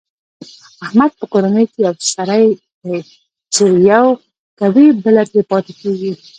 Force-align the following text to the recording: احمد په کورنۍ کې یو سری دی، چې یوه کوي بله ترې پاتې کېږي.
احمد 0.85 1.11
په 1.19 1.25
کورنۍ 1.33 1.65
کې 1.71 1.79
یو 1.87 1.93
سری 2.13 2.43
دی، 2.83 2.97
چې 3.53 3.63
یوه 3.91 4.11
کوي 4.59 4.87
بله 5.03 5.23
ترې 5.29 5.41
پاتې 5.51 5.73
کېږي. 5.81 6.11